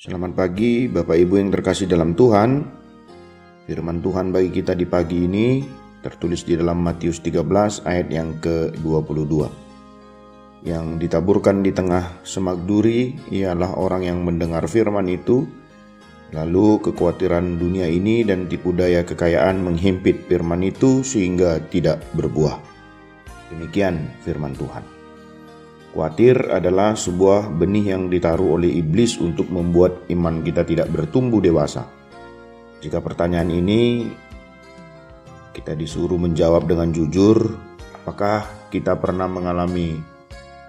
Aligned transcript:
Selamat 0.00 0.32
pagi 0.32 0.88
Bapak 0.88 1.12
Ibu 1.12 1.36
yang 1.36 1.52
terkasih 1.52 1.84
dalam 1.84 2.16
Tuhan. 2.16 2.64
Firman 3.68 4.00
Tuhan 4.00 4.32
bagi 4.32 4.48
kita 4.48 4.72
di 4.72 4.88
pagi 4.88 5.28
ini 5.28 5.60
tertulis 6.00 6.40
di 6.40 6.56
dalam 6.56 6.80
Matius 6.80 7.20
13 7.20 7.84
ayat 7.84 8.08
yang 8.08 8.40
ke-22. 8.40 9.44
Yang 10.64 10.86
ditaburkan 11.04 11.60
di 11.60 11.76
tengah 11.76 12.16
semak 12.24 12.64
duri 12.64 13.12
ialah 13.28 13.76
orang 13.76 14.08
yang 14.08 14.24
mendengar 14.24 14.64
firman 14.72 15.04
itu, 15.04 15.44
lalu 16.32 16.80
kekhawatiran 16.80 17.60
dunia 17.60 17.84
ini 17.84 18.24
dan 18.24 18.48
tipu 18.48 18.72
daya 18.72 19.04
kekayaan 19.04 19.60
menghimpit 19.60 20.24
firman 20.32 20.64
itu 20.64 21.04
sehingga 21.04 21.60
tidak 21.68 22.00
berbuah. 22.16 22.56
Demikian 23.52 24.08
firman 24.24 24.56
Tuhan. 24.56 24.99
Khawatir 25.90 26.54
adalah 26.54 26.94
sebuah 26.94 27.50
benih 27.50 27.98
yang 27.98 28.06
ditaruh 28.06 28.62
oleh 28.62 28.78
iblis 28.78 29.18
untuk 29.18 29.50
membuat 29.50 30.06
iman 30.06 30.38
kita 30.46 30.62
tidak 30.62 30.86
bertumbuh 30.86 31.42
dewasa. 31.42 31.82
Jika 32.78 33.02
pertanyaan 33.02 33.50
ini 33.50 34.06
kita 35.50 35.74
disuruh 35.74 36.14
menjawab 36.14 36.70
dengan 36.70 36.94
jujur, 36.94 37.58
apakah 38.06 38.70
kita 38.70 38.94
pernah 39.02 39.26
mengalami 39.26 39.98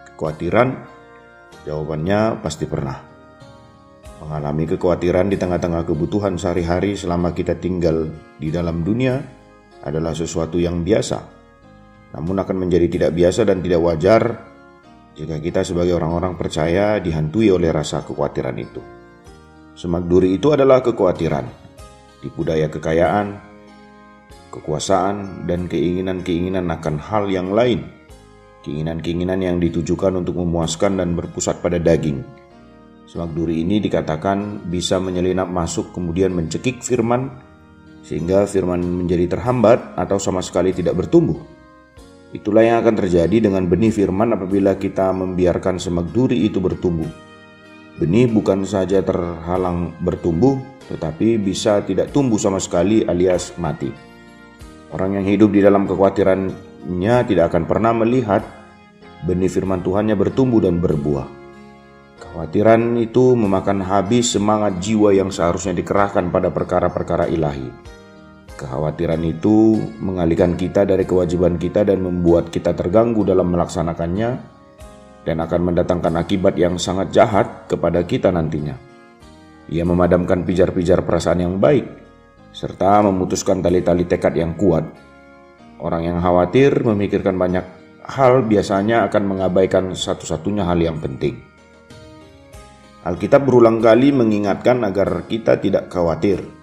kekhawatiran? 0.10 0.90
Jawabannya 1.70 2.42
pasti 2.42 2.66
pernah. 2.66 2.98
Mengalami 4.26 4.74
kekhawatiran 4.74 5.30
di 5.30 5.38
tengah-tengah 5.38 5.86
kebutuhan 5.86 6.34
sehari-hari 6.42 6.98
selama 6.98 7.30
kita 7.38 7.62
tinggal 7.62 8.10
di 8.42 8.50
dalam 8.50 8.82
dunia 8.82 9.22
adalah 9.86 10.18
sesuatu 10.18 10.58
yang 10.58 10.82
biasa. 10.82 11.22
Namun 12.18 12.42
akan 12.42 12.58
menjadi 12.58 12.90
tidak 12.90 13.12
biasa 13.14 13.46
dan 13.46 13.62
tidak 13.62 13.86
wajar 13.86 14.51
jika 15.16 15.38
kita 15.44 15.62
sebagai 15.68 16.00
orang-orang 16.00 16.40
percaya 16.40 16.98
dihantui 17.04 17.52
oleh 17.52 17.70
rasa 17.70 18.04
kekhawatiran 18.08 18.56
itu. 18.56 18.82
Semak 19.76 20.08
duri 20.08 20.36
itu 20.36 20.52
adalah 20.56 20.80
kekhawatiran, 20.80 21.46
tipu 22.24 22.48
daya 22.48 22.72
kekayaan, 22.72 23.40
kekuasaan, 24.52 25.48
dan 25.48 25.66
keinginan-keinginan 25.68 26.68
akan 26.70 26.96
hal 27.00 27.28
yang 27.32 27.52
lain. 27.52 27.88
Keinginan-keinginan 28.62 29.42
yang 29.42 29.58
ditujukan 29.58 30.22
untuk 30.22 30.38
memuaskan 30.38 31.02
dan 31.02 31.18
berpusat 31.18 31.66
pada 31.66 31.82
daging. 31.82 32.22
Semak 33.10 33.34
duri 33.34 33.66
ini 33.66 33.82
dikatakan 33.82 34.70
bisa 34.70 35.02
menyelinap 35.02 35.50
masuk 35.50 35.92
kemudian 35.92 36.32
mencekik 36.32 36.80
firman, 36.86 37.28
sehingga 38.06 38.46
firman 38.46 38.80
menjadi 38.80 39.34
terhambat 39.34 39.98
atau 39.98 40.22
sama 40.22 40.40
sekali 40.46 40.72
tidak 40.72 40.96
bertumbuh. 40.96 41.61
Itulah 42.32 42.64
yang 42.64 42.80
akan 42.80 42.96
terjadi 42.96 43.44
dengan 43.44 43.68
benih 43.68 43.92
firman 43.92 44.32
apabila 44.32 44.80
kita 44.80 45.12
membiarkan 45.12 45.76
semak 45.76 46.16
duri 46.16 46.48
itu 46.48 46.64
bertumbuh. 46.64 47.12
Benih 48.00 48.32
bukan 48.32 48.64
saja 48.64 49.04
terhalang 49.04 49.92
bertumbuh, 50.00 50.56
tetapi 50.88 51.36
bisa 51.36 51.84
tidak 51.84 52.16
tumbuh 52.16 52.40
sama 52.40 52.64
sekali 52.64 53.04
alias 53.04 53.60
mati. 53.60 53.92
Orang 54.96 55.20
yang 55.20 55.28
hidup 55.28 55.52
di 55.52 55.60
dalam 55.60 55.84
kekhawatirannya 55.84 57.16
tidak 57.28 57.52
akan 57.52 57.64
pernah 57.68 57.92
melihat 57.92 58.48
benih 59.28 59.52
firman 59.52 59.84
Tuhannya 59.84 60.16
bertumbuh 60.16 60.64
dan 60.64 60.80
berbuah. 60.80 61.28
Kekhawatiran 62.24 62.96
itu 62.96 63.36
memakan 63.36 63.84
habis 63.84 64.32
semangat 64.40 64.80
jiwa 64.80 65.12
yang 65.12 65.36
seharusnya 65.36 65.76
dikerahkan 65.76 66.32
pada 66.32 66.48
perkara-perkara 66.48 67.28
ilahi. 67.28 68.00
Kekhawatiran 68.62 69.26
itu 69.26 69.74
mengalihkan 69.98 70.54
kita 70.54 70.86
dari 70.86 71.02
kewajiban 71.02 71.58
kita 71.58 71.82
dan 71.82 72.06
membuat 72.06 72.54
kita 72.54 72.78
terganggu 72.78 73.26
dalam 73.26 73.50
melaksanakannya 73.50 74.30
dan 75.26 75.38
akan 75.42 75.62
mendatangkan 75.66 76.14
akibat 76.22 76.62
yang 76.62 76.78
sangat 76.78 77.10
jahat 77.10 77.66
kepada 77.66 78.06
kita 78.06 78.30
nantinya. 78.30 78.78
Ia 79.66 79.82
memadamkan 79.82 80.46
pijar-pijar 80.46 81.02
perasaan 81.02 81.42
yang 81.42 81.58
baik 81.58 81.90
serta 82.54 83.02
memutuskan 83.02 83.66
tali-tali 83.66 84.06
tekad 84.06 84.38
yang 84.38 84.54
kuat. 84.54 84.86
Orang 85.82 86.06
yang 86.06 86.22
khawatir 86.22 86.86
memikirkan 86.86 87.42
banyak 87.42 87.66
hal 88.14 88.46
biasanya 88.46 89.10
akan 89.10 89.24
mengabaikan 89.26 89.90
satu-satunya 89.98 90.70
hal 90.70 90.78
yang 90.78 91.02
penting. 91.02 91.42
Alkitab 93.10 93.42
berulang 93.42 93.82
kali 93.82 94.14
mengingatkan 94.14 94.86
agar 94.86 95.26
kita 95.26 95.58
tidak 95.58 95.90
khawatir 95.90 96.61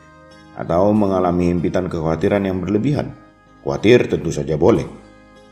atau 0.59 0.91
mengalami 0.91 1.55
himpitan 1.55 1.87
kekhawatiran 1.87 2.43
yang 2.43 2.59
berlebihan. 2.59 3.15
Khawatir 3.63 4.11
tentu 4.11 4.35
saja 4.35 4.59
boleh. 4.59 4.85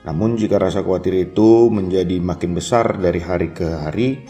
Namun 0.03 0.35
jika 0.35 0.59
rasa 0.59 0.83
khawatir 0.83 1.31
itu 1.31 1.71
menjadi 1.71 2.19
makin 2.19 2.59
besar 2.59 2.99
dari 2.99 3.23
hari 3.23 3.55
ke 3.55 3.67
hari, 3.87 4.27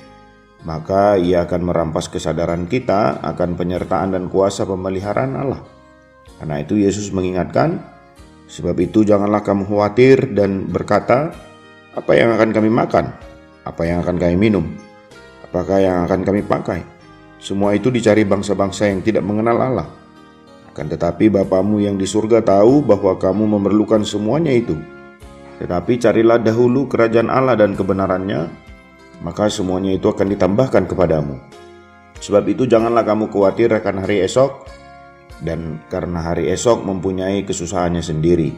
maka 0.64 1.16
ia 1.16 1.48
akan 1.48 1.68
merampas 1.68 2.12
kesadaran 2.12 2.68
kita 2.68 3.20
akan 3.24 3.56
penyertaan 3.56 4.12
dan 4.12 4.28
kuasa 4.28 4.68
pemeliharaan 4.68 5.32
Allah. 5.36 5.60
Karena 6.36 6.60
itu 6.60 6.76
Yesus 6.76 7.12
mengingatkan, 7.12 7.80
sebab 8.48 8.76
itu 8.84 9.04
janganlah 9.04 9.40
kamu 9.40 9.64
khawatir 9.68 10.36
dan 10.36 10.68
berkata, 10.68 11.32
apa 11.96 12.12
yang 12.12 12.36
akan 12.36 12.52
kami 12.52 12.68
makan? 12.68 13.12
Apa 13.64 13.82
yang 13.88 14.04
akan 14.04 14.16
kami 14.20 14.36
minum? 14.36 14.64
Apakah 15.44 15.80
yang 15.80 16.04
akan 16.04 16.20
kami 16.24 16.44
pakai? 16.44 16.84
Semua 17.40 17.72
itu 17.72 17.88
dicari 17.88 18.24
bangsa-bangsa 18.24 18.88
yang 18.88 19.00
tidak 19.00 19.24
mengenal 19.24 19.56
Allah. 19.60 20.05
Akan 20.76 20.92
tetapi 20.92 21.32
Bapamu 21.32 21.80
yang 21.80 21.96
di 21.96 22.04
surga 22.04 22.44
tahu 22.44 22.84
bahwa 22.84 23.16
kamu 23.16 23.48
memerlukan 23.48 24.04
semuanya 24.04 24.52
itu. 24.52 24.76
Tetapi 25.56 25.96
carilah 25.96 26.36
dahulu 26.36 26.84
kerajaan 26.84 27.32
Allah 27.32 27.56
dan 27.56 27.72
kebenarannya, 27.72 28.52
maka 29.24 29.48
semuanya 29.48 29.96
itu 29.96 30.12
akan 30.12 30.36
ditambahkan 30.36 30.84
kepadamu. 30.84 31.40
Sebab 32.20 32.44
itu 32.52 32.68
janganlah 32.68 33.08
kamu 33.08 33.32
khawatir 33.32 33.72
akan 33.72 34.04
hari 34.04 34.20
esok, 34.20 34.68
dan 35.40 35.80
karena 35.88 36.20
hari 36.20 36.52
esok 36.52 36.84
mempunyai 36.84 37.48
kesusahannya 37.48 38.04
sendiri. 38.04 38.52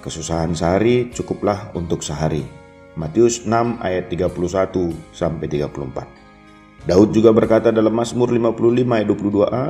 Kesusahan 0.00 0.56
sehari 0.56 1.12
cukuplah 1.12 1.68
untuk 1.76 2.00
sehari. 2.00 2.48
Matius 2.96 3.44
6 3.44 3.76
ayat 3.84 4.08
31 4.08 4.32
sampai 5.12 5.52
34. 5.52 6.88
Daud 6.88 7.12
juga 7.12 7.28
berkata 7.36 7.68
dalam 7.68 7.92
Mazmur 7.92 8.32
55 8.32 8.88
ayat 8.88 9.06
22a, 9.12 9.64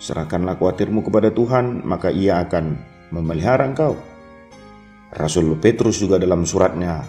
Serahkanlah 0.00 0.56
khawatirmu 0.56 1.04
kepada 1.04 1.28
Tuhan, 1.28 1.84
maka 1.84 2.08
ia 2.08 2.40
akan 2.40 2.80
memelihara 3.12 3.68
engkau. 3.68 4.00
Rasul 5.12 5.60
Petrus 5.60 6.00
juga 6.00 6.16
dalam 6.16 6.48
suratnya 6.48 7.04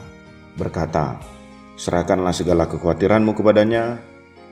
berkata, 0.60 1.16
Serahkanlah 1.80 2.36
segala 2.36 2.68
kekhawatiranmu 2.68 3.32
kepadanya, 3.32 3.98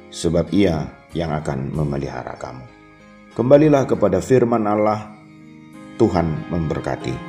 sebab 0.08 0.50
ia 0.56 0.88
yang 1.12 1.36
akan 1.36 1.70
memelihara 1.76 2.40
kamu. 2.40 2.66
Kembalilah 3.36 3.86
kepada 3.86 4.24
firman 4.24 4.66
Allah, 4.66 5.14
Tuhan 6.00 6.50
memberkati. 6.50 7.29